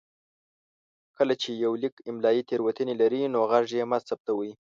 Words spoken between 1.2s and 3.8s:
چې يو ليک املايي تېروتنې لري نو غږ